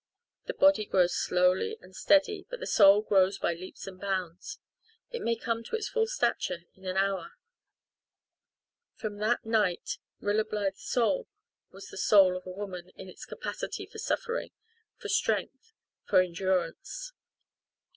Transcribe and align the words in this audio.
The 0.47 0.55
body 0.55 0.85
grows 0.85 1.13
slowly 1.15 1.77
and 1.79 1.95
steadily, 1.95 2.47
but 2.49 2.59
the 2.59 2.65
soul 2.65 3.03
grows 3.03 3.37
by 3.37 3.53
leaps 3.53 3.85
and 3.85 4.01
bounds. 4.01 4.57
It 5.11 5.21
may 5.21 5.35
come 5.35 5.63
to 5.65 5.75
its 5.75 5.89
full 5.89 6.07
stature 6.07 6.63
in 6.73 6.85
an 6.87 6.97
hour. 6.97 7.33
From 8.95 9.17
that 9.17 9.45
night 9.45 9.99
Rilla 10.19 10.45
Blythe's 10.45 10.81
soul 10.89 11.27
was 11.69 11.89
the 11.89 11.97
soul 11.97 12.35
of 12.35 12.47
a 12.47 12.51
woman 12.51 12.89
in 12.95 13.09
its 13.09 13.25
capacity 13.25 13.85
for 13.85 13.99
suffering, 13.99 14.49
for 14.97 15.07
strength, 15.07 15.71
for 16.07 16.19
endurance. 16.19 17.13